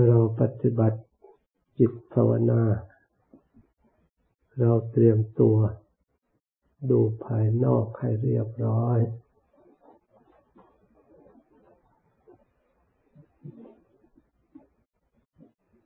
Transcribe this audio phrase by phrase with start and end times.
[0.00, 1.00] เราปฏิบัติ
[1.78, 2.62] จิตภาวนา
[4.58, 5.56] เราเตรียมตัว
[6.90, 8.98] ดูภายนอกให้เรียบร้อย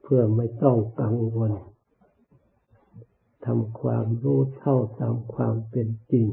[0.03, 1.53] เพื่อไม่ต้องกังวล
[3.47, 6.27] ทำความรู้เท่าตามความเป็นจริง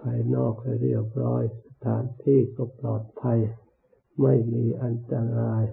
[0.00, 3.38] ภายนอกให้เรียบร้อย สถานที่ก็ปลอดภัย
[4.20, 5.64] ไม่มีอันตราย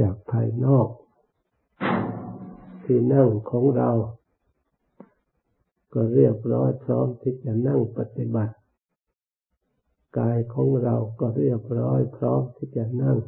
[0.00, 0.88] จากภายนอก
[2.84, 3.90] ที่นั่งของเรา
[5.92, 8.54] ก็เรียบร้อยพร้อมที่จะนั่งปฏิบัติ
[10.18, 13.18] กายของเราก็เรียบร้อยพร้อมที่จะนั่ง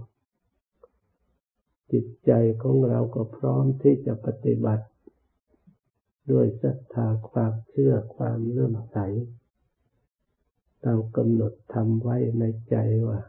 [1.93, 2.33] จิตใจ
[2.63, 4.85] ของเราก็พร้อมที่จะปฏิบัติ
[6.31, 8.99] ด้วยศรัทธาความเชื่อความเลื่อมใส
[10.85, 12.77] ตามกำหนดทำไว้ในใจ
[13.09, 13.21] ว่า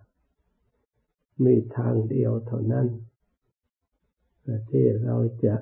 [1.44, 2.88] มีทางเดียวเท่านั้น
[4.70, 5.56] ที่เราจะ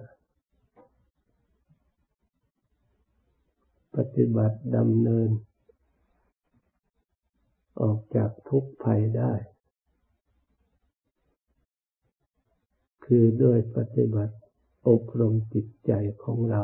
[3.96, 5.30] ปฏิบัติดำเนิน
[7.82, 9.34] ออกจากทุกภัยได้
[13.06, 14.36] คือด้วยปฏิบัติ
[14.88, 15.92] อบรมจิตใจ
[16.24, 16.64] ของเรา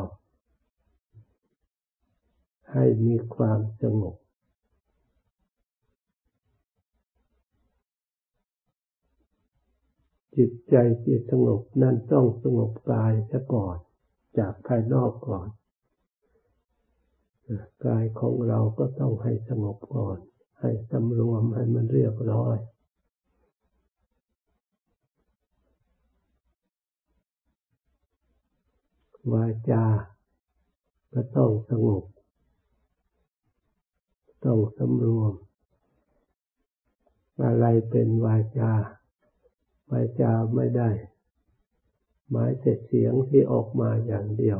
[2.71, 4.15] ให้มีความสงบ
[10.37, 13.77] จิตใจที่สงบนั่นต้องสงบกายซะก่อน
[14.37, 15.47] จากภายนอกก่อน
[17.85, 20.17] กายของเราก็ต้องให้สงบก่อน
[20.61, 22.57] ให้สำรวมให้มันเรียบร้อย
[29.33, 29.85] วาจา
[31.13, 32.03] ก็ต้องสงบ
[34.45, 35.33] ต้องสำรวม
[37.43, 38.71] อะไรเป็นวาจา
[39.91, 40.89] วาจาไม่ได้
[42.29, 44.59] หมายแต่เสียงที่ออกมาอย่างเดียว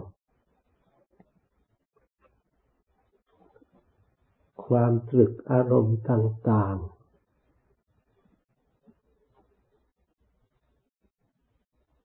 [4.65, 6.97] ความตรึกอารมณ์ต่าง ๆ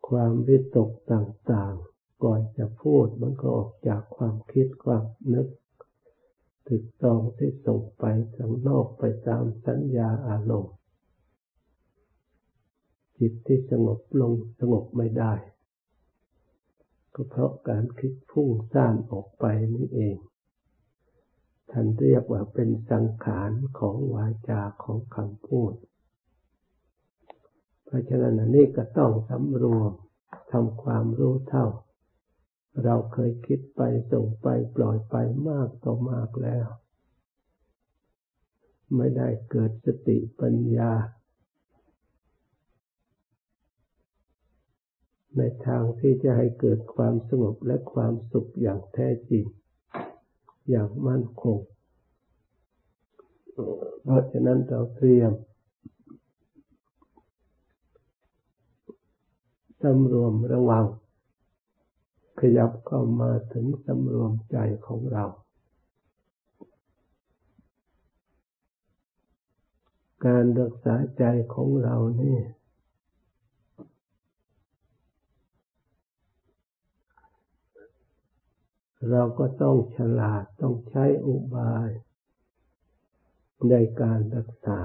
[0.08, 5.48] ความวิตกต่างๆ ก่อนจะพูดมันก็ออกจากความคิดความนึก
[6.68, 8.04] ติดตองที่ส่งไป
[8.36, 10.74] ข้างนอกไปตามสัญญาอารมณ์
[13.18, 15.32] จิตที่สงบลงสงบไม่ได้
[17.14, 20.16] ก็เพราะการคิดพุ่งซ่านออกไปนี่เอง
[21.70, 25.74] ท่านเรียกว่าเป็นสังขารของวาจาของคำพูด
[27.84, 29.92] เพราะฉะนั้นนี่ก็ต้องสำรวม
[30.52, 31.66] ทำความรู้เท่า
[32.84, 34.46] เราเคยคิดไปส่งไป
[34.76, 35.16] ปล่อยไป
[35.48, 36.66] มากต่อมากแล้ว
[38.96, 40.92] ไม่ได้เกิดสติปัญญา
[45.36, 49.44] ในทางที่จะให้เกิดความสงบและความสุขอย่างแท้จริง
[50.70, 51.58] อย่างมั่นคง
[54.02, 55.32] เพราะฉะนั้นเราเตรียม
[59.82, 60.86] สำรวมระวัง
[62.40, 64.56] ขยับเข้ามาถึงสำรวมใจ
[64.86, 65.24] ของเรา
[70.26, 72.38] การรักษาใจของเรานี่
[79.10, 81.88] เราก็ต้องฉลาดต้องใช้อุบาย
[83.70, 84.80] ในการรักษา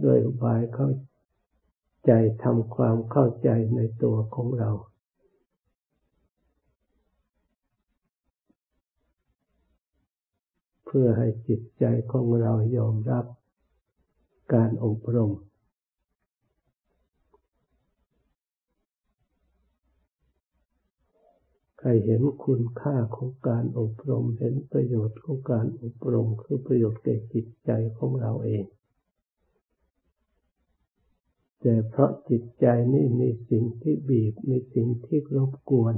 [0.00, 0.88] โดยอุบายเข้า
[2.06, 4.70] ใจทำความเข้าใจในตัวของเรา
[10.84, 13.24] เพื่อให้จิตใจของเรายอมรับ
[14.54, 15.32] การอบรม
[21.82, 28.64] ให้เห็นคุณค่าของการอบรม เห็นประโยชน์ของการอบรมคือประโยชน์แก่จิตใจของเราเอง
[31.60, 35.94] แต่เพราะจิตใจนี่มีสิ่งที่บีบ มีสิ่งที่รบกวน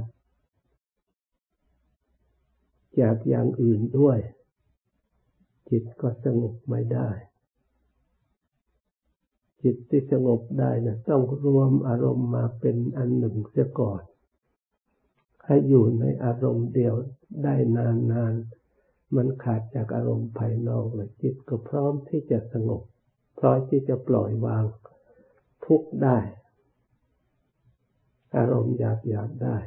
[2.99, 4.19] จากอย่างอื่นด้วย
[5.69, 7.09] จิตก็สงบไม่ได้
[9.63, 14.01] จิตที่สงบได้นะต้องรวมอารมณ์มาเป็นอันหนึ่งเสียก่อน
[15.45, 16.95] ให้อยู่ในอารมณ์เดียว
[17.43, 22.81] ได้นานๆ มันขาดจากอารมณ์ภายนอกเลยจิตก็พร้อมที่จะสงบ
[23.39, 24.63] พร้อมที่จะปล่อยวาง
[25.65, 26.17] ทุกได้
[28.37, 29.57] อารมณ์หยาบหยาบได้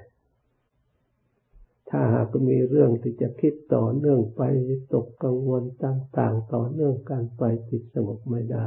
[1.90, 4.42] ถ้าหากมีเรื่องที่จะคิดต่อเนื่องไป
[4.94, 8.66] ตกกังวลต่าง ๆ ต่อเนื่องกันไปจิตสงบไม่ได้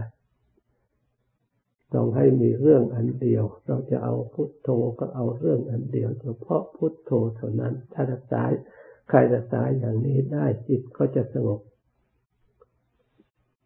[1.94, 8.42] ต้องให้มีเรื่องอันเดียว เราจะเอาพุทโธก็เอาเรื่องอันเดียวเฉพาะพุทโธเท่านั้น ถ้ารักษา
[9.10, 11.60] ใครรักษาอย่างนี้ได้จิตก็จะสงบ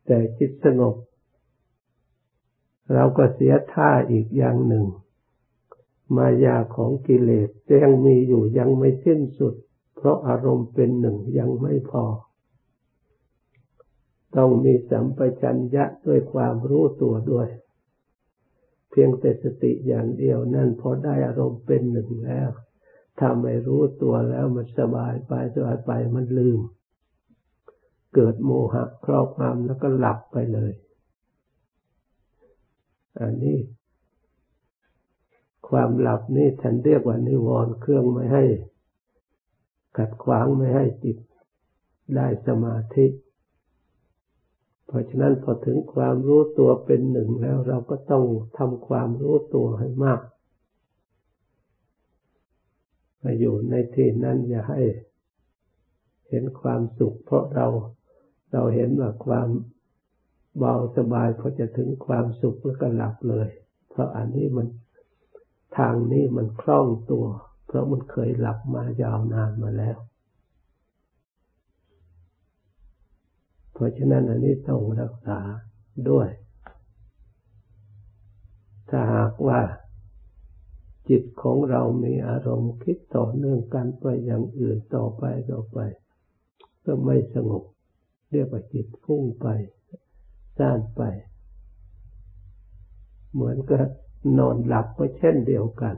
[0.06, 0.95] แต่จิตสงบ
[2.94, 4.86] เราก็เสียท่าอีกอย่างหนึ่ง
[6.16, 7.50] มายาของกิเลส
[7.83, 9.54] ยังมีอยู่ยังไม่สิ้นสุด
[9.95, 12.06] เพราะอารมณ์เป็นหนึ่งยังไม่พอ
[14.36, 17.48] ต้องมีสัมปชัญญะด้วยความรู้ตัวด้วย
[18.91, 22.49] เพียงแต่สติอย่างเดียวนั่นพอได้อารมณ์เป็นหนึ่งแล้ว
[23.19, 26.59] ถ้าไม่รู้ตัวแล้วมันสบายไปสบายไปมันลืม
[28.15, 30.71] เกิดโมหะครอบงำแล้วก็หลับไปเลย
[33.21, 33.57] อันนี้
[35.69, 38.43] ความหลับนี่ฉันเรียกว่านิวรณ์เครื่องไม่ให้
[39.97, 41.17] ขัดขวางไม่ให้จิต
[42.15, 43.05] ได้สมาธิ
[44.87, 48.23] เพราะฉะนั้นพอถึงความรู้ตัวเป็นหนึ่งแล้ว เราก็ต้อง
[48.57, 50.21] ทำความรู้ตัวให้มาก
[53.23, 54.81] มาอยู่ในที่นั้นอย่าให้
[56.29, 57.67] เห็นความสุข เพราะเรา
[58.51, 59.47] เราเห็นว่าความ
[60.57, 63.47] เบาสบายพอจะถึงความสุขแล้วก็หลับเลย
[63.89, 64.67] เพราะอันนี้มัน
[65.77, 67.25] ทางนี้มันคล่องตัว
[67.67, 69.97] เพราะมันเคยหลับมายาวนานมาแล้ว
[73.75, 75.39] เพราะฉะนั้นอันนี้ต้องรักษา
[76.10, 76.30] ด้วย
[78.89, 79.62] ถ้าหากว่า
[81.10, 85.80] จิตของเรามีอารมณ์คิดต่อเนื่องกันไปอย่างอื่นต่อไปต่อไป
[86.86, 87.63] ก็ไม่สงบ
[88.31, 89.48] เรียกว่าจิตพุ่งไป
[90.57, 91.01] ซ่านไป
[93.33, 93.88] เหมือนกับ
[94.38, 95.95] นอนหลับก็เช่นเดียวกัน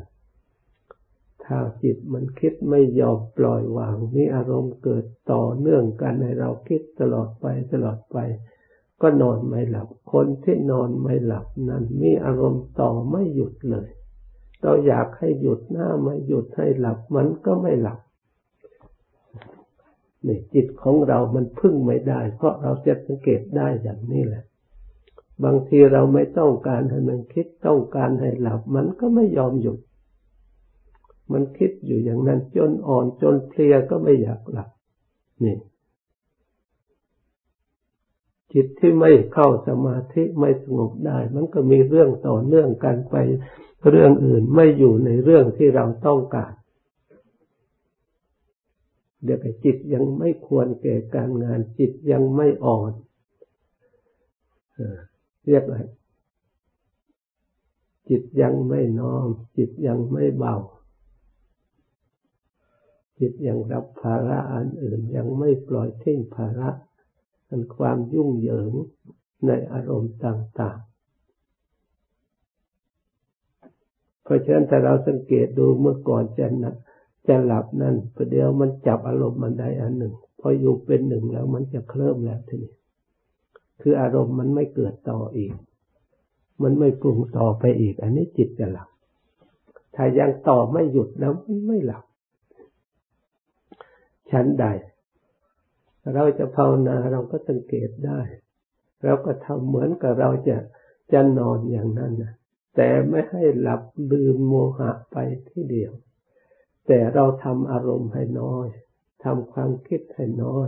[1.47, 8.17] ถ้าจิตมันคิดไม่ยอมปล่อยวางมีอารมณ์เกิดต่อเนื่องกันในเราคิดตลอดไปตลอดไป
[9.01, 13.89] ก็นอนไม่หลับ คนที่นอนไม่หลับนั้นมีอารมณ์ต่อไม่หยุดเลย
[14.61, 17.99] เราอยากให้หยุดหน้าไม่หยุดให้หลับมันก็ไม่หลับ
[20.27, 24.43] นี่จิตของเรามันพึ่งไม่ได้ เพราะเราจะสังเกตได้อย่างนี้แหละ
[25.43, 29.79] บางทีเราไม่ต้องการให้มันคิดต้องการให้หลับ มันก็ไม่ยอมหยุด
[31.31, 34.69] มันคิดอยู่อย่างนั้นจนอ่อนจนเพลียก็ไม่อยากหลับ
[35.43, 35.57] นี่
[38.53, 43.15] จิตที่ไม่เข้าสมาธิไม่สงบได้ มันก็มีเรื่องต่อเนื่องกันไป
[43.89, 46.53] เรื่องอื่นไม่อยู่ในเรื่องที่เราต้องการ
[49.23, 52.91] เดี๋ยวจิตยังไม่ควรแก่การงานจิตยังไม่อ่อน
[55.45, 55.77] เรียกอะไร
[58.09, 59.27] จิตยังไม่น้อม
[59.57, 60.55] จิตยังไม่เบา
[63.19, 66.69] จิตยังรับภาระอันอื่นยังไม่ปล่อยทิ้งภาระ
[67.49, 68.71] อันความยุ่งเหยิง
[69.45, 70.87] ในอารมณ์ต่างๆ
[74.23, 76.75] เพราะฉะนั้นแต่เราสังเกตดูเมื่อก่อนจะนะ
[77.27, 82.73] จะหลับนั่นประเดี๋ยวมันจับอารมณ์มันใดอันหนึ่ง พออยู่เป็นหนึ่งแล้วมันจะเคลิ้มแล้วทีนี้
[83.81, 85.53] คืออารมณ์มันไม่เกิดต่ออีก
[86.63, 88.89] มันไม่ปรุงต่อไปอีก อันนี้จิตจะหลับ
[89.95, 91.33] ถ้ายังต่อไม่หยุดแล้ว
[91.67, 92.03] ไม่หลับ
[94.31, 94.65] ชั้นใด
[96.13, 98.19] เราจะภาวนาเราก็สังเกตได้
[99.03, 100.57] เราก็ทำเหมือนกับเราจะ
[101.13, 102.33] จะนอนอย่างนั้นนะ
[102.75, 103.81] แต่ไม่ให้หลับ
[104.11, 105.17] ลืมโมหะไป
[105.49, 105.91] ที่เดียว
[106.87, 108.67] แต่เราทำอารมณ์ให้น้อย
[109.23, 110.67] ทำความคิดให้น้อย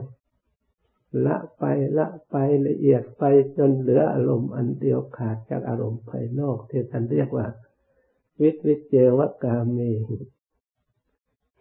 [1.25, 1.63] ละไป
[1.98, 2.36] ละไป
[2.68, 3.24] ละเอียดไป
[3.58, 7.48] จนเหลืออารมณ์อันเดียวขาดจากอารมณ์ภายนอกที่ท่านเรียกว่า
[8.42, 9.80] วิวิเจวกาเม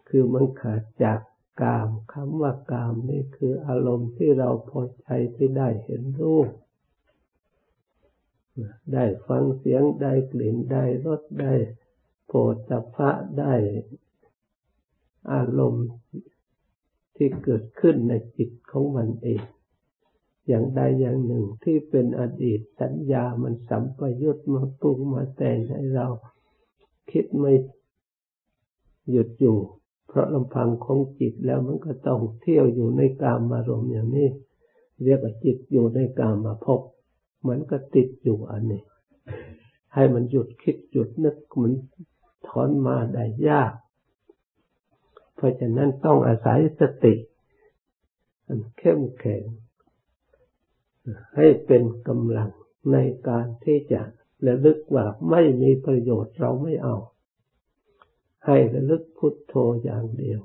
[0.07, 1.19] คือมันขาดจาก
[1.61, 6.49] กามคำว่ากามนี่คืออารมณ์ที่เราพอใจที่ได้เห็นรูป
[8.93, 11.53] ได้ฟังเสียงได้กลิ่นได้รสได้
[12.27, 13.53] โผฏฐัพพะได้
[15.33, 15.87] อารมณ์
[17.15, 19.41] ที่เกิดขึ้นในจิตของมันเอง
[20.47, 26.07] อย่างใดอย่างหนึ่งที่เป็นอดีตสัญญามันสัมปยุตมาปรุงมาแต่งให้เรา
[27.11, 27.53] คิดไม่
[29.11, 29.57] หยุดอยู่
[30.09, 34.29] เพราะลำพังของจิตแล้วมันก็ต้องเที่ยวอยู่ในกามอารมณ์อย่างนี้
[35.03, 36.81] เรียกว่าจิตอยู่ในกามมาพบ
[37.47, 38.81] มันก็ติดอยู่อันนี้
[39.93, 41.73] ให้มันหยุดคิดหยุดนึกมัน
[42.47, 43.73] ถอนมาได้ยาก
[45.35, 47.13] เพราะฉะนั้นต้องอาศัยสติ
[48.47, 49.43] อันเข้มแข็ง
[51.35, 52.49] ให้เป็นกำลัง
[52.91, 52.97] ใน
[53.27, 54.01] การที่จะ
[54.45, 56.95] ระลึกว่าไม่มีประโยชน์เราไม่เอา
[58.45, 59.53] ให้ระลึกพุทโธ
[59.83, 60.41] อย่างเดียว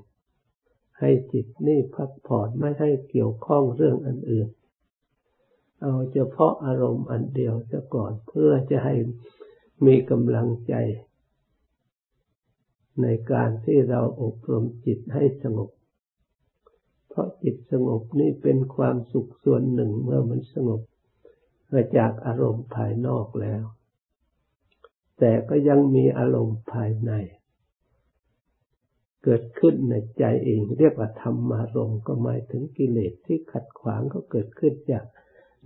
[0.99, 4.49] ให้จิตนี่พักผ่อนไม่ให้เกี่ยวข้องเรื่องอันอื่น
[5.83, 8.95] เอาเฉพาะอารมณ์อันเดียวซะก่อนเพื่อจะให้
[9.87, 10.75] มีกำลังใจ
[13.03, 15.71] ในการที่เราอบรมจิตให้สงบ
[17.09, 20.81] เพราะจิตสงบนี่เป็นความสุขส่วนหนึ่งเมื่อมันสงบ
[21.73, 23.63] มาจากอารมณ์ภายนอกแล้ว
[25.19, 27.13] แต่ก็ยังมีอารมณ์ภายใน
[29.25, 35.05] เกิดขึ้นในใจเอง เรียกว่าธรรมารมณ์ก็หมายถึงกิเลสที่ขัดขวางก็เกิดขึ้นจาก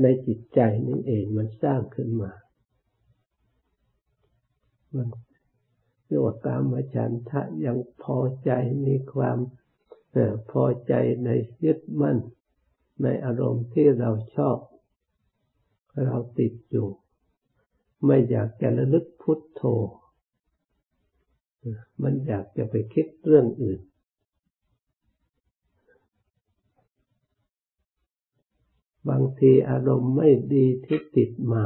[0.02, 2.32] ในจิตใจนั่นเองมันสร้างขึ้นมา
[4.94, 5.08] มัน
[6.06, 8.50] เรียกว่าการมฉันทะยังพอใจ
[8.86, 9.38] มีความ
[10.50, 10.92] พอใจ
[11.24, 11.28] ใน
[11.64, 12.18] ยึดมั่น
[13.02, 14.58] ในอารมณ์ที่เราชอบ
[16.04, 16.88] เราติดอยู่
[18.04, 19.62] ไม่อยากจะระลึกพุทโธ
[22.02, 23.80] มันอยากจะไปคิดเรื่องอื่น
[29.08, 31.64] บางทีอารมณ์ไม่ดีที่ติดมา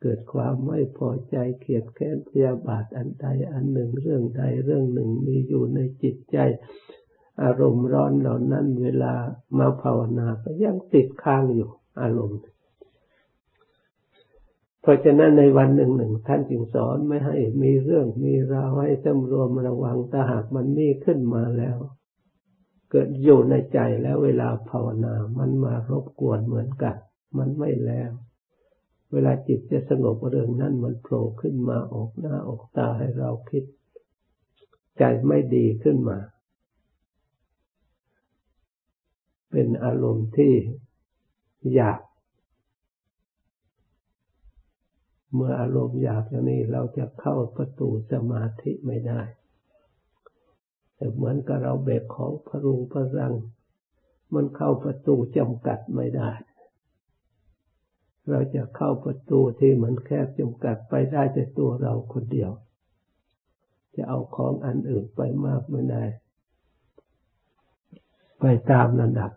[0.00, 6.36] เกิดความไม่พอใจเขียดแค้นพยาบาทอันใดอันหนึ่งเรื่องใดเรื่องหนึ่งมีอยู่ในจิตใจ
[7.42, 9.14] อารมณ์ร้อนเหล่านั้นเวลา
[9.58, 12.40] มาภาวนาก็ยังติดค้างอยู่อารมณ์
[14.84, 21.76] เพราะฉะนั้นในวันหนึ่งหนึ่งท่านจึงสอนไม่ให้มีเรื่องมีราวให้จำรวมระวังถ้าหากมันมีขึ้นมาแล้ว
[22.90, 26.96] เกิดอยู่ในใจแล้วเวลาภาวนา มันมารบกวนเหมือนกัน
[27.38, 28.10] มันไม่แล้ว
[29.12, 33.64] เวลาจิตจะสงบเรื่องนั้นมันโผล่ขึ้นมาออกหน้าออกตาให้เราคิด
[34.98, 36.18] ใจไม่ดีขึ้นมา
[39.50, 40.52] เป็นอารมณ์ที่
[41.74, 42.00] อยาก
[45.34, 49.20] เมื่ออารมณ์อยากอย่างนี้เราจะเข้าประตูสมาธิไม่ได้
[50.96, 53.34] แต่เหมือนกับเราเบกของพรุงพรัง
[54.34, 56.30] มันเข้าประตูจำกัดไม่ได้
[58.30, 62.50] เราจะเข้าประตูที่มันแคบจำกัดไปได้แต่ตัวเราคนเดียว
[63.96, 66.04] จะเอาของอันอื่นไปมากไม่ได้
[68.40, 69.30] ไปตามระดับ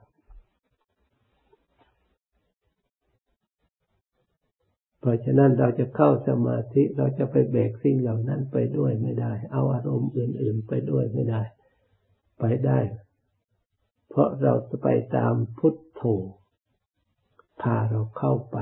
[5.08, 11.42] ราะฉะนั้นเราจะเข้าสมาธิเราจะไปแบกสิ่งเหล่านั้นไปด้วยไม่ได้ เอาอารมณ์อื่น ๆ ไปด้วยไม่ได้
[12.40, 12.80] ไปได้
[14.10, 16.02] เพราะเราจะไปตามพุทโธ
[17.62, 18.58] พาเราเข้าไป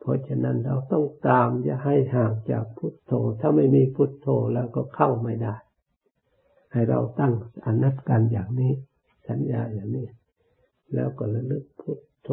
[0.00, 5.54] เพราะฉะนั้นเราต้องตามอย่าให้ห่างจากพุทโธ ถ้าไม่มีพุทโธแล้วก็เข้าไม่ได้
[6.72, 7.32] ให้เราตั้ง
[7.64, 8.72] อนัตกันอย่างนี้
[9.28, 10.06] สัญญาอย่างนี้
[10.94, 12.30] แล้วก็ระลึกพุทโธ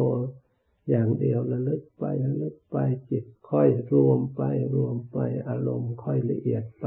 [0.88, 2.76] อย่างเดียวระลึกไประลึกไป
[3.10, 4.42] จิตค่อยรวมไป
[4.74, 5.18] รวมไป
[5.48, 6.86] อารมณ์ค่อยละเอียดไป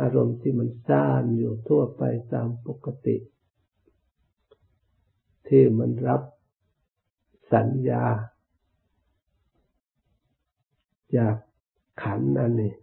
[0.00, 3.16] อารมณ์ที่มันซ่านอยู่ทั่วไปตามปกติ
[5.48, 6.22] ที่มันรับ
[7.52, 8.04] สัญญา
[11.16, 11.36] จาก
[12.02, 12.74] ขันนั่นนี่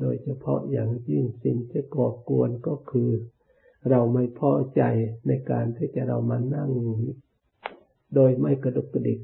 [0.00, 3.10] โดยเฉพาะอย่างยิ่งสิ่งที่ก่อกวนก็คือ
[3.90, 4.82] เราไม่พอใจ
[5.26, 6.70] ในการที่จะเรามานั่ง
[8.14, 9.20] โดยไม่กระดุกกระดิก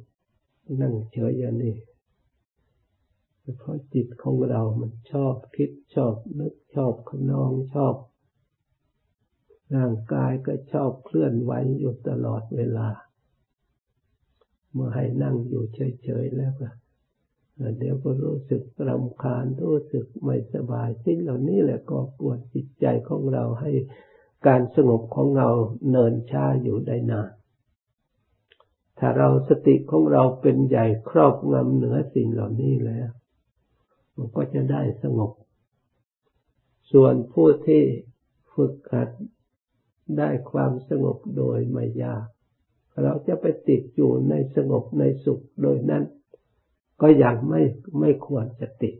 [0.80, 1.74] นั่งเฉยอย่างนี้
[3.58, 7.94] เพราะจิตของเรามันชอบคิดชอบนึกชอบขนองชอบ
[9.74, 12.88] ร่างกายก็ชอบเคลื่อนไหวอยู่ตลอดเวลา
[14.72, 16.68] เมื่อให้นั่งอยู่เฉยๆแล้วก็
[17.78, 23.70] เดี๋ยวก็รู้สึกรำคาญรู้สึกไม่สบายสิ่งเหล่านี้แหละก็กวนจิตใจของเราให้
[24.46, 25.48] การสงบของเรา
[25.90, 27.30] เนินช้าอยู่ได้นาน
[28.98, 33.10] ถ้าเราสติของเราเป็นใหญ่ครอบงำเหนือสิ่งเหล่านี้แล้ว
[34.16, 35.32] มันก็จะได้สงบ
[36.92, 37.82] ส่วนผู้ที่
[38.54, 39.08] ฝึกหัด
[40.18, 42.26] ได้ความสงบโดยไม่ยาก
[43.02, 46.04] เราจะไปติดอยู่ในสงบในสุขโดยนั้น
[47.02, 47.62] ก็ยังไม่
[48.00, 48.94] ไม่ควรจะติด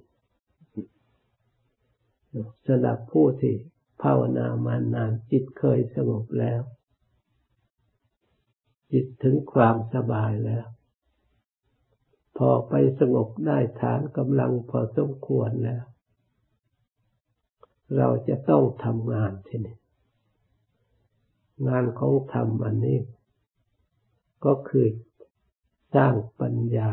[2.67, 3.55] สำหรับผู้ที่
[4.03, 6.61] ภาวนามานานจิตเคยสงบแล้ว
[8.93, 10.67] จิตถึงความสบายแล้ว
[12.37, 15.85] พอไปสงบได้ฐานกำลังพอสมควรแล้ว
[17.97, 19.77] เราจะต้องทำงานทีนี้
[21.69, 22.99] งานของธรรมอันนี้
[24.45, 24.87] ก็คือ
[25.95, 26.91] สร้างปัญญา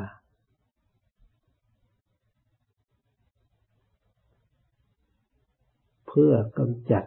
[6.08, 7.04] เพื่อกำจัด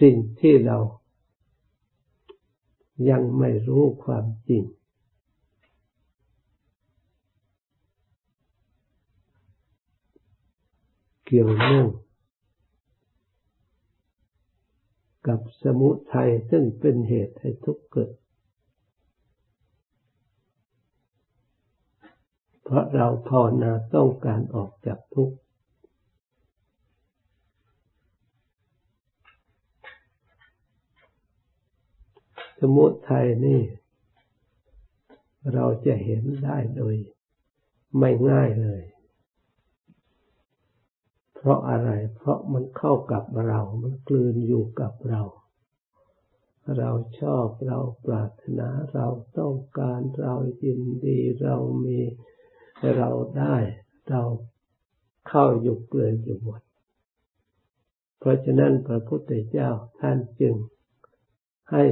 [0.00, 0.78] สิ่งที่เรา
[3.10, 4.64] ยังไม่รู้ความจริง
[11.24, 11.88] เกี่ยวเนื่อง
[15.26, 18.14] กับสมุทัยซึ่งเป็นเหตุให้ทุกข์เกิด
[22.62, 25.36] เพราะเราภาวนาต้องการออกจากทุกข์
[32.58, 33.62] สมุทัยนี่
[35.52, 36.94] เราจะเห็นได้โดย
[37.98, 38.82] ไม่ง่ายเลย
[41.34, 45.22] เพราะอะไร เพราะมันเข้ากับเรา มันกลืนอยู่กับเรา
[46.78, 49.06] เราชอบเราปรารถนาเรา
[49.38, 51.98] ต้องการเรายินดีเรามี
[52.96, 53.56] เราได้
[54.08, 54.22] เรา
[55.28, 56.60] เข้าอยู่เกลืนอยู่หมด
[58.18, 59.70] เพราะฉะนั้นพระพุทธเจ้า
[60.00, 60.54] ท่านจึง
[61.72, 61.84] ให้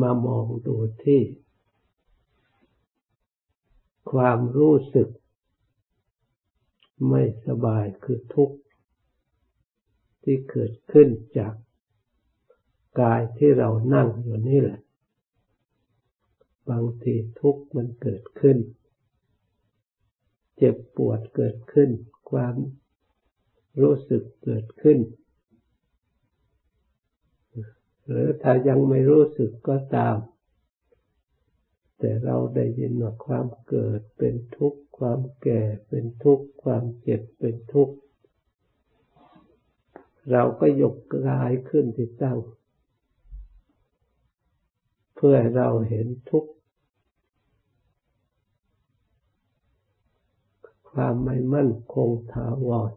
[0.00, 1.22] มามองดูที่
[4.10, 5.08] ความรู้สึก
[7.08, 8.56] ไม่สบายคือทุกข์
[10.22, 11.54] ที่เกิดขึ้นจาก
[13.00, 14.80] กายที่เรานั่งอยู่นี่แหละ
[16.70, 18.58] บางทีทุกข์มันเกิดขึ้น
[20.56, 21.90] เจ็บปวดเกิดขึ้น
[22.30, 22.54] ความ
[23.80, 24.98] รู้สึกเกิดขึ้น
[28.08, 30.16] หรือถ้ายังไม่รู้สึกก็ตาม
[31.98, 37.94] แต่เราได้ยินว่าความเกิดเป็นทุกข์ ความแก่เป็นทุกข์ ความเจ็บเป็นทุกข์
[40.30, 42.38] เราก็ยกกายขึ้นที่ตั้ง
[45.16, 46.50] เพื่อเราเห็นทุกข์
[50.90, 52.90] ความไม่มั่นคงถาวร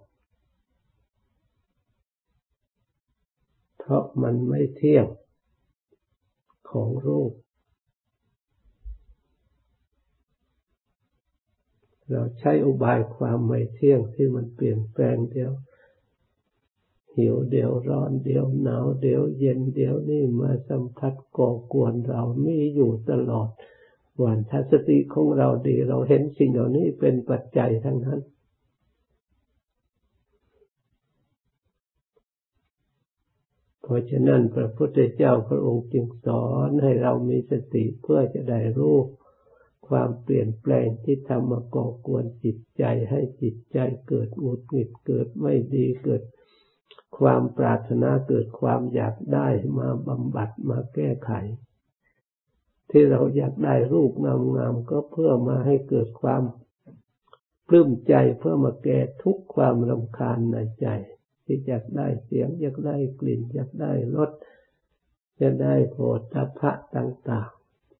[3.92, 5.06] ราะมันไม่เที่ยง
[6.70, 7.32] ของรูป
[12.10, 15.52] เราใช้อุบายความไม่เที่ยงที่มันเปลี่ยนแปลงเดียว
[17.16, 23.50] หิวเดียวร้อนเดียวหนาวเดียวเย็นเดียวนี่มาสัมผัสก่อกวนเรามีอยู่ตลอด
[24.22, 28.20] วันถ้าสติของเราดี เราเห็นสิ่งเหล่านี้เป็นปัจจัยทั้งนั้น
[33.92, 38.98] ราะฉะนั้นพระพุทธเจ้าพระองค์จึงสอนให้เรามีสติเพื่อจะได้รู้
[39.88, 46.24] ความเปลี่ยนแปลงที่ทำมาก่อกวนจิตใจให้จิตใจเกิดหงุดหงิดเกิดไม่ดีเกิด
[47.18, 49.48] ความปรารถนาเกิดความอยากได้
[49.80, 51.32] มาบำบัดมาแก้ไข
[52.90, 56.44] ที่เราอยากได้รูปงามๆก็เพื่อมาให้เกิดความ
[57.68, 60.88] ปลื้มใจเพื่อมาแก้ทุกความรำคาญในใจ
[61.52, 64.32] ที่อยากได้เสียงอยากได้กลิ่นอยากได้รส
[65.40, 67.52] จะได้โผฏฐัพพะต่าง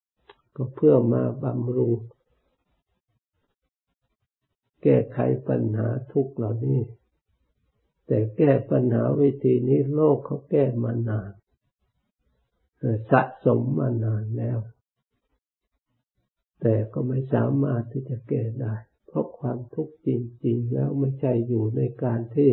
[0.02, 2.00] ๆ ก็เพื่อมาบำรุง
[4.84, 6.82] แก้ไขปัญหาทุกเหล่านี้
[8.08, 11.32] แต่แก้ปัญหาวิธีนี้โลกเขาแก้มานาน
[13.12, 14.60] สะสมมานานแล้ว
[16.62, 18.76] แต่ก็ไม่สามารถที่จะแก้ได้
[19.08, 20.10] เพราะความทุกข์จ
[20.46, 22.52] ริง ๆ แล้วไม่ใช่อยู่ในการที่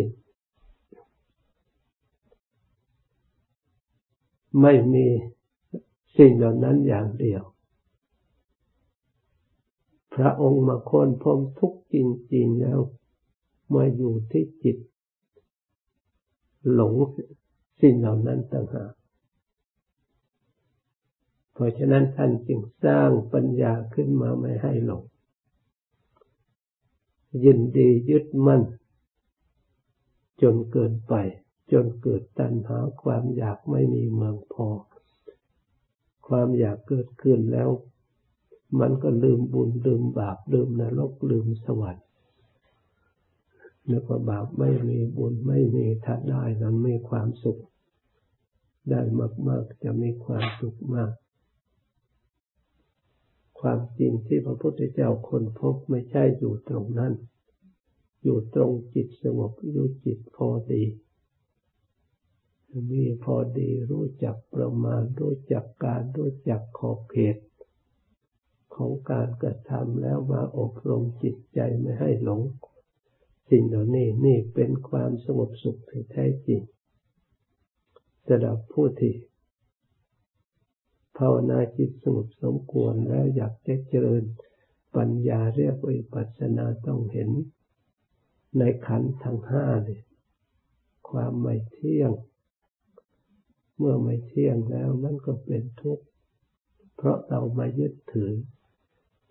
[4.61, 5.07] ไม่มี
[6.17, 7.43] สิ่งเหล่านั้นอย่างเดียว
[10.15, 11.97] พระองค์มาค้นพบทุกจ
[12.35, 12.79] ริงๆแล้ว
[13.75, 14.77] มาอยู่ที่จิต
[16.73, 16.95] หลง
[17.81, 18.93] สิ่งเหล่านั้นต่างหาก
[21.53, 25.03] เพราะฉะนั้นท่านจึงสร้างปัญญาขึ้นมาไม่ให้หลง
[27.45, 28.63] ยินดียึดมั่น
[30.43, 31.15] จนเกินไป
[31.73, 34.69] จนเกิดตัณหาความอยากไม่มีเมืองพอ
[36.29, 37.69] ความอยากเกิดขึ้นแล้ว
[38.81, 42.07] มันก็ลืมบุญลืมบาปลืมนรกลืมสวรรค์
[43.91, 47.61] นึกว่าบาปไม่มีบุญไม่มีถ้าได้นั้นมีความสุข
[48.91, 49.01] ได้
[49.49, 51.13] มาก ๆ จะมีความสุขมาก
[53.61, 57.13] ความจริงที่พระพุทธเจ้าคนพบไม่ใช่อยู่ตรงนั้น
[58.23, 60.83] อยู่ตรงจิตสงบอยู่จิตพอดี
[62.91, 67.37] มีพอดีรู้จักประมาณ รู้จักการรู้จักขอบเขต
[68.75, 72.41] ของการกระทำแล้วมาอบรมจิตใจไม่ให้หลง
[73.51, 76.61] สิ่งเหล่านี้นี่เป็นความสงบสุขที่แท้จริง
[78.27, 79.15] สำหรับผู้ที่
[81.19, 84.25] ภาวนาจิตสงบสมควรแล้วอยากจะเจริญ
[84.97, 87.31] ปัญญาเรียกวิปัสสนาต้องเห็น
[88.59, 90.01] ในขันธ์ทั้งห้าเลย
[91.09, 92.13] ความไม่เที่ยง
[93.79, 96.05] เมื่อไม่เที่ยงแล้วนั่นก็เป็นทุกข์
[96.97, 98.33] เพราะเราไมายึดถือ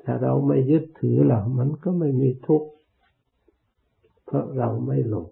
[0.04, 2.70] ถ้าเราไม่ยึดถือหล่ะมันก็ไม่มีทุกข์
[4.26, 5.28] เพราะเราไม่หลง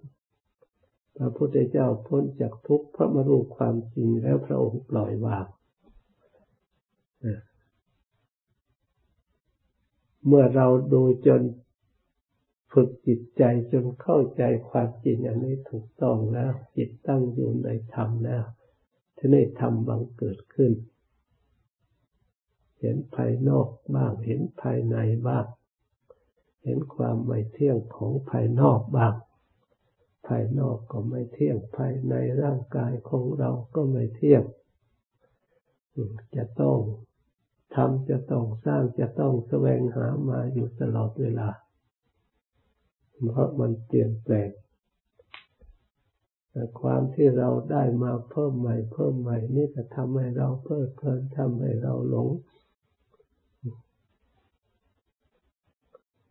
[1.17, 5.45] พระพุทธเจ้าพ้นจากทุกข์เพราะมารู้ความจริงแล้วพระองค์ปล่อยวาง
[10.27, 11.41] เมื่อเราดูจน
[12.73, 18.43] ฝึกจิตใจจนเข้าใจความจริงอันนี้ถูกต้องแล้ว จิตตั้งอยู่ในธรรมแล้ว
[19.17, 20.71] ทีนี้ธรรมบังเกิดขึ้น
[22.79, 24.97] เห็นภายนอกบ้าง เห็นภายใน
[25.27, 25.45] บ้าง
[26.63, 29.13] เห็นความไม่เที่ยงของภายนอกบ้าง
[30.27, 34.43] ภายนอกก็ไม่เที่ยง ภายในร่างกายของเราก็ไม่เที่ยง
[36.35, 36.77] จะต้อง
[37.75, 41.49] ทำจะต้องสร้างจะต้องแสวงหามาอยู่ตลอดเวลา
[43.29, 44.49] เพราะมันเปลี่ยนแปลง
[46.57, 52.27] แต่ความที่เราได้มาเพิ่มใหม่เพิ่มใหม่นี่จะทำให้เราเพลิดเพลินทำให้เราหลง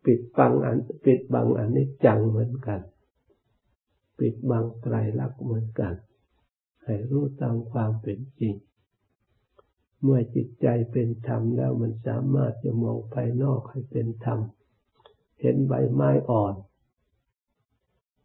[0.05, 2.79] ปิดบังอันปิดบังอันนี้จังเหมือนกัน
[4.19, 5.93] ปิดบังไตรลักษณ์เหมือนกัน
[6.83, 8.55] ให้รู้ตามความเป็นจริง
[10.01, 14.39] เมื่อจิตใจเป็นธรรมแล้วมันสามารถจะมองภายนอกให้เป็นธรรม
[15.41, 16.53] เห็นใบไม้อ่อน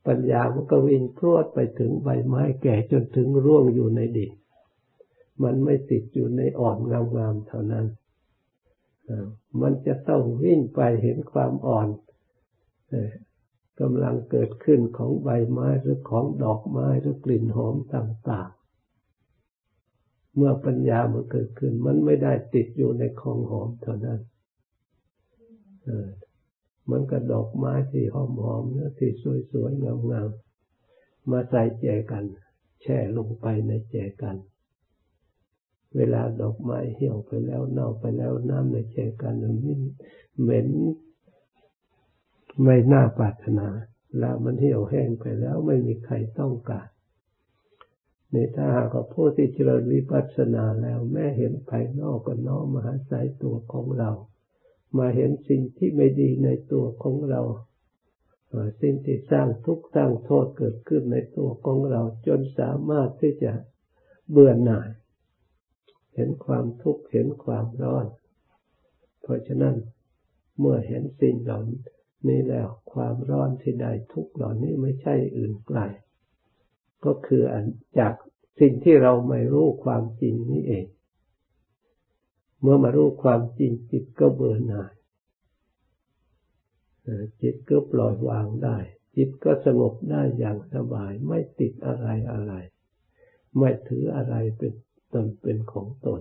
[0.07, 4.33] ปัญญามันก็วิ่งพรวดไปถึงใบไม้แก่จนถึงร่วงอยู่ในดิน
[5.43, 6.79] มันไม่ติดอยู่ในอ่อน
[7.17, 7.87] งามๆเท่านั้น
[9.61, 11.89] มันจะต้องวิ่งไปเห็นความอ่อน
[13.81, 18.51] กำลังเกิดขึ้นของใบไม้หรือของดอกไม้หรือกลิ่นหอมต่าง
[19.63, 24.21] ๆ เมื่อปัญญามันเกิดขึ้น มันไม่ได้ติดอยู่ในของหอมเท่านั้น
[26.91, 28.17] มันก็ดอกไม้ที่ห
[28.53, 29.13] อมๆเนื้อที่
[29.53, 32.25] สวยๆงามๆมาใส่แจกัน
[32.83, 34.37] แช่ลงไปในแจกัน
[35.97, 39.55] เวลาดอกไม้เหี่ยวไปแล้วเน่าไปแล้วน้ำในแจกันมัน
[40.43, 40.69] เหม็น
[42.63, 43.69] ไม่น่าปรารถนา
[44.19, 46.89] แล้วมันเหี่ยวแห้งไปแล้วไม่มีใครต้องการ
[48.31, 54.11] ในถ้าหากผู้ที่เจริญวิปัสสนาแล้วแม้เห็นภายนอกก็น้อมมหาสายตัวของเรา
[54.99, 57.43] มาเห็นสิ่งที่ไม่ดีในตัวของเรา
[58.81, 63.53] สิ่งที่สร้างทุกข์สร้างโทษเกิดขึ้นในตัวของเรา จนสามารถที่จะ
[64.31, 64.89] เบื่อหน่าย
[66.15, 68.07] เห็นความทุกข์เห็นความร้อน
[69.23, 69.77] เพราะฉะนั้น
[70.59, 71.61] เมื่อเห็นสิ่งเหล่า
[72.29, 75.79] นี้แล้วความร้อนที่ได้ทุกข์เหล่านี้ไม่ใช่อื่นไกล
[77.05, 77.65] ก็คืออัน
[77.99, 78.15] จาก
[78.61, 80.87] สิ่งที่เราไม่รู้ความจริงนี้เอง
[82.61, 84.93] เมื่อมารู้ความจริงจิตก็เบื่อหน่าย
[87.43, 88.77] จิตก็ปล่อยวางได้
[89.17, 92.53] จิตก็สงบได้อย่างสบาย ไม่ติดอะไรอะไร
[93.59, 94.73] ไม่ถืออะไรเป็น
[95.13, 96.21] ตนเป็นของตน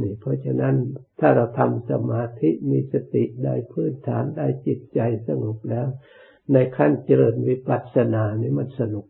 [0.00, 0.74] นี่เพราะฉะนั้น
[1.20, 5.86] ถ้าเราทำสมาธิมีสติได้พื้นฐานได้จิตใจสงบแล้ว
[6.52, 9.06] ในขั้นเจริญวิปัสสนานี่มันสนุก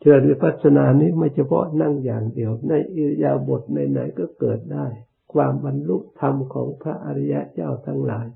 [0.00, 4.86] เจริญวิปัสสนานี้ไม่เฉพาะนั่งอย่างเดียว ในอิริยาบถไหนๆก็เกิดได้
[5.32, 8.26] ความบรรลุธรรมของพระอริยะเจ้าทั้งหลาย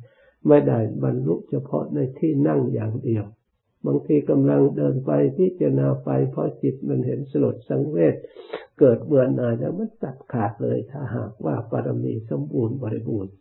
[0.49, 3.25] ไม่ได้บรรลุเฉพาะในที่นั่งอย่างเดียว
[3.87, 8.15] บางทีกำลังเดินไปพิจารณาไปเพราะจิตมันเห็นสลดสังเวช
[8.79, 13.35] เกิดเบื่อหน่ายแล้วมันตัดขาดเลยถ้าหากว่าปรมีสมบูรณ์บริบูรณ์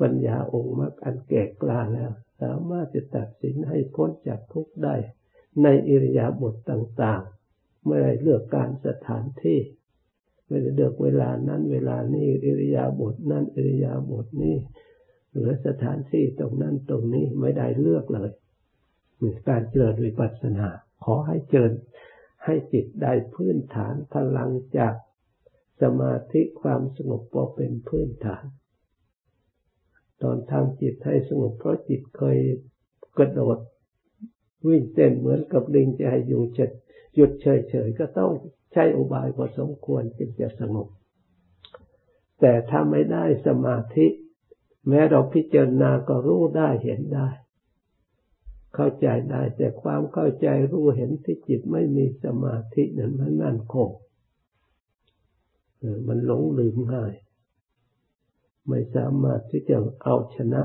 [0.00, 2.10] ปัญญาองค์มรรคอันแก่กล้าแล้ว
[2.42, 4.94] สามารถจะตัดสินให้พ้นจากทุกข์ได้
[5.62, 7.22] ในอิริยาบถต่าง
[7.54, 9.58] ๆ ไม่ได้เลือกการสถานที่
[10.46, 14.56] ไม่ได้เลือกเวลานั้นเวลานี้อิริยาบถนั้นอิริยาบถนี้
[15.32, 18.30] หรือสถานที่ตรงนั้นตรงนี้ไม่ได้เลือกเลย
[19.48, 20.68] การเจริญวิปัสสนา
[21.04, 21.72] ขอให้เจริญ
[22.44, 24.94] ให้จิตได้พื้นฐานพลังจาก
[25.82, 28.44] สมาธิความสงบพอเป็นพื้นฐาน
[30.22, 32.38] ตอนทำจิตให้สงบเพราะจิตเคย
[33.18, 33.58] กระโดด
[34.68, 36.72] วิ่งเต้นเหมือนกับลิงจะให้ยู่เฉย
[37.14, 38.30] หยุดเฉยๆก็ต้อง
[38.72, 40.88] ใช้อุบายพอสมควรจึงจะสงบ
[42.40, 44.06] แต่ถ้าไม่ได้สมาธิ
[44.88, 47.28] แม้เราพิจารณาก็รู้ได้เห็นได้
[48.74, 53.88] เข้าใจได้แต่ความเข้าใจรู้เห็นที่จิตไม่มีสมาธินั้นมันมั่นคง
[56.08, 57.14] มันหลงลืมง่าย
[58.68, 60.62] ไม่สามารถที่จะเอาชนะ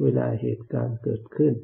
[0.00, 1.54] เวลาเหตุการณ์เกิดขึ้น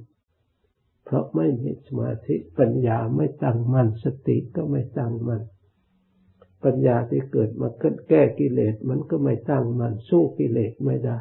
[1.11, 5.43] เพราะไม่มีสมาธิปัญญาไม่ตั้งมัน่นสติก็ไม่ตั้งมัน่น
[6.65, 7.69] ปัญญาที่เกิดมา
[8.09, 11.21] แก้กิเลสมันก็ไม่ตั้งมัน่นสู้กิเลสไม่ได้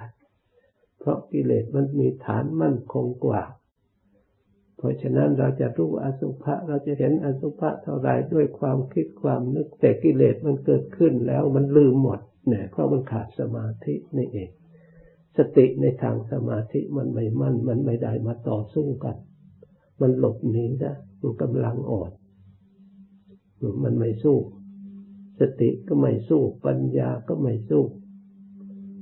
[0.99, 3.43] เพราะกิเลสมันมีฐานมั่นคงกว่า
[4.77, 14.49] เพราะฉะนั้นเราจะรู้อสุภะเราจะเห็นอสุภะเท่าไรด้วยความคิดความนึกแต่กิเลสมันเกิดขึ้นแล้วมันลืมหมดเนี่ยเพราะมันขาดสมาธินี่เอง
[15.37, 19.17] สติในทางสมาธิมันไม่มั่น มันไม่ได้มาต่อสู้กัน
[20.01, 22.11] มันหลบหนีได้มันกำลังอ่อน
[23.83, 24.37] มันไม่สู้
[25.39, 27.83] สติก็ไม่สู้ ปัญญาก็ไม่สู้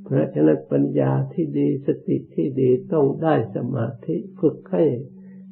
[0.04, 4.84] เพราะฉะนั้นปัญญาที่ดีสติที่ดีต้องได้สมาธิฝึกให้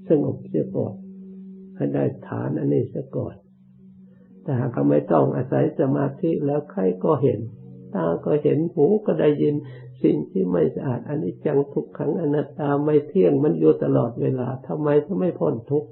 [0.07, 0.95] สงบเสียก่อน
[1.75, 3.35] ให้ได้ฐานอันนี้เสียก่อน
[4.43, 7.39] แต่หากไม่ต้องอาศัยสมาธิแล้วใครก็เห็น
[7.95, 9.55] ตาก็เห็นหูก็ได้ยิน
[10.03, 15.89] สิ่งที่ไม่สะอาดอันนี้จังทุกขังอนัตตาไม่เที่ยงมันอยู่ตลอดเวลาทำไมถึงไม่พ้นทุกข์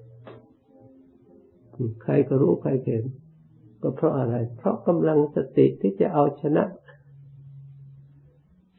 [2.04, 3.04] ใครก็รู้ใครเห็น
[3.82, 6.64] ก็เพราะอะไร เพราะกำลังสติที่จะเอาชนะ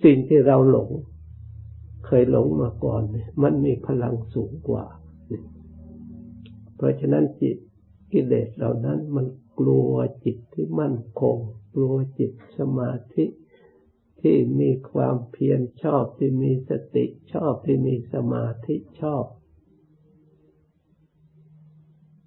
[0.04, 0.90] สิ่งที่เราหลง
[2.06, 3.02] เคยหลงมาก่อน
[3.42, 4.85] มันมีพลังสูงกว่า
[6.76, 7.56] เพราะฉะนั้นจิต
[8.12, 9.26] กิเลสเหล่านั้นมัน
[9.66, 9.94] ลัว
[10.25, 11.38] จิตที่มั่นคง
[11.75, 13.25] กลัวจิตสมาธิ
[14.20, 19.25] ที่มีความเพียรชอบที่มีสติชอบที่มีสมาธิชอบ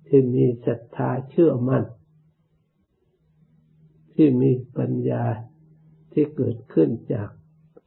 [0.08, 1.84] ที่มีศรัทธาเชื่อมั่น
[4.14, 5.26] ที่มีปัญญา
[6.12, 7.30] ที่เกิดขึ้นจาก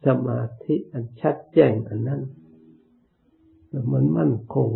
[0.06, 2.22] สมาธิอันชัดแจ้งอันนั้น
[3.92, 4.68] มันมั่นคง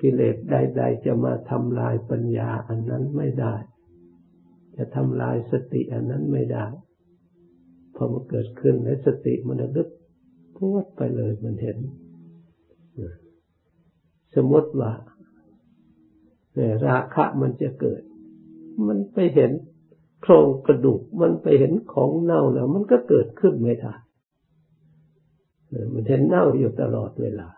[0.00, 3.54] กิเลสใด ๆ จะมาทำลายปัญญาอันนั้นไม่ได้
[4.76, 6.66] จะทำลายสติอันนั้นไม่ได้
[7.94, 9.88] พอมันเกิดขึ้นในสติมันระลึก
[10.56, 11.78] พูดไปเลยมันเห็น
[14.34, 14.92] สมมติว่า
[16.86, 18.02] ราคะมันจะเกิด
[18.86, 19.50] มันไปเห็น
[20.22, 23.94] โครงกระดูก มันไปเห็นของเน่าแล้ว มันก็เกิดขึ้นไม่ได้
[25.92, 27.48] มันเห็นเน่าอยู่ตลอดเวลา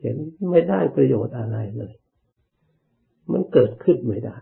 [0.00, 0.16] เห็น
[0.50, 1.94] ไม่ได้ประโยชน์อะไรเลย
[3.32, 4.36] มันเกิดขึ้นไม่ได้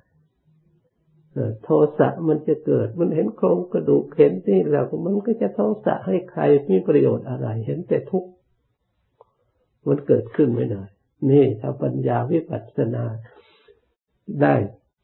[1.64, 8.30] โทสะมันจะเกิด มันเห็นโครงกระดูกเห็นนี่แล้วมันก็จะโทสะให้ใครมีประโยชน์อะไร เห็นแต่ทุกข์
[9.88, 10.82] มันเกิดขึ้นไม่ได้
[11.30, 13.04] นี่ถ้าปัญญาวิปัสสนา
[14.42, 14.54] ได้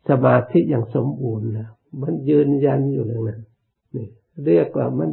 [0.08, 3.40] สมาธิอย่างสมบูรณ์แล้วมันยืนยันอยู่อย่างนั้น
[3.96, 4.08] นี่
[4.46, 5.10] เรียกว่ามัน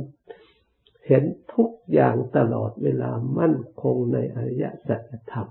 [1.09, 5.47] เห็นทุกอย่างตลอดเวลามั่นคงในอริยสัจธรรม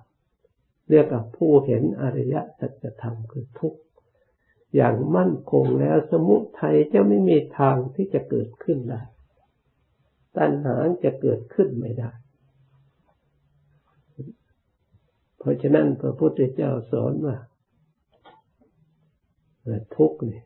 [0.91, 3.81] เรียกว่าผู้เห็นอริยสัจธรรมคือทุกข์
[4.75, 9.03] อย่างมั่นคงแล้วสมุทัยจะไม่มีทางที่จะเกิดขึ้นได้
[10.37, 12.11] ตัณหาจะเกิดขึ้นไม่ได้
[15.39, 17.37] เพราะฉะนั้นพระพุทธเจ้าสอนว่า
[19.97, 20.43] ทุกข์นี่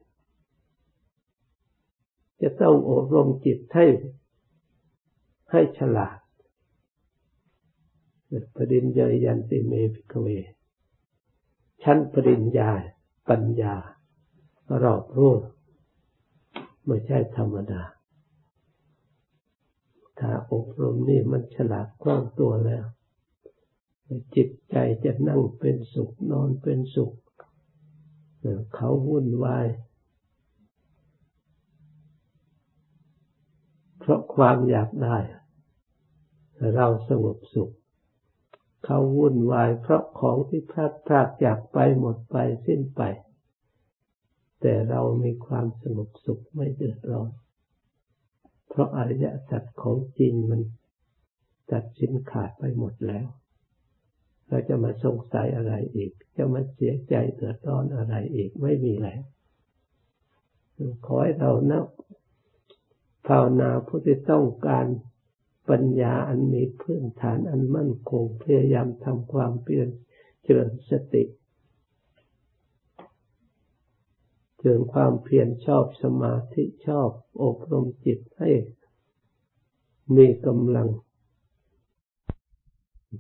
[2.43, 3.87] จะต้องอบรมจิตให้
[5.53, 6.17] ให้ฉลาด
[8.57, 10.27] ปริญญายันติเมพิกเว
[11.83, 12.71] ชั้นปริญญา
[13.29, 13.75] ปัญญา
[14.83, 15.35] รอบรู้
[16.87, 17.83] ไม่ใช่ธรรมดา
[20.19, 22.85] ถ้าอบรมนี่มันฉลาดกว้างตัวแล้ว
[24.35, 27.13] จิตใจจะนั่งเป็นสุขนอนเป็นสุข
[28.75, 29.67] เขาวุ่นวาย
[33.99, 35.17] เพราะความอยากได้
[36.77, 37.73] เราสงบสุข
[38.85, 43.03] เขาวุ่นวายเพราะของที่พลาดพลาดจากไปหมดไปสิ้นไป
[44.61, 47.31] แต่เรามีความสงบสุขไม่เดือดร้อน
[48.69, 50.61] เพราะอริยสัจของจริงมัน
[51.73, 53.27] ตัดสินขาดไปหมดแล้ว
[54.49, 59.21] เราจะมาสงสัยอะไรอีก จะมาเสียใจเดือดร้อนอะไรอีกไม่มีแล้ว
[61.07, 61.85] ขอให้เรานะ
[63.27, 64.87] ภาวนาผู้ที่ต้องการ
[65.71, 69.89] ปัญญาอันมีพื้นฐานอันมั่นคงพยายามทำความเปลี่ยน
[70.43, 71.25] เจริญสติ
[74.59, 77.11] เจรื่องความเพียรชอบสมาธิชอบ
[77.43, 78.51] อบรมจิตให้
[80.17, 80.89] มีกำลัง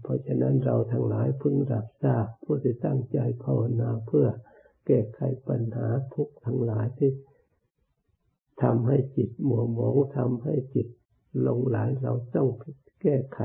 [0.03, 4.27] เพราะฉะนั้นเราทั้งหลายพึงรับทราบผู้ที่ตั้งใจภาวนาเพื่อ
[4.87, 7.11] แก้ไขปัญหาทุกทั้งหลายที่
[8.63, 10.89] ทำให้จิตหมัวหมองทำให้จิต
[11.47, 12.49] ลงไหลเราต้อง
[13.03, 13.41] แก้ไข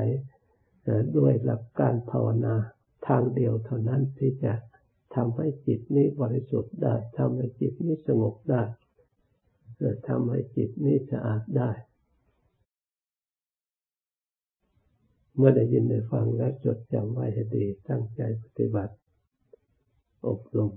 [1.18, 2.56] ด้วยหลักการภาวนา
[3.08, 4.54] ทางเดียวเท่านั้นที่จะ
[5.16, 8.64] ทำให้จิตนี้บริสุทธิ์ได้ทำให้จิตนี้สงบได้
[10.08, 11.72] ทำให้จิตนี้สะอาดได้
[15.36, 18.94] เมื่อได้ยินได้ฟังและจดจำไว้ให้ดีตั้งใจปฏิบัติ
[20.28, 20.72] อบรม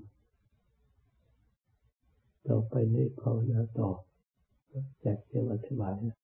[2.48, 3.90] ต่อไปนี้ภาวนาต่อ
[5.00, 6.19] แจกเรียงอธิบายนะ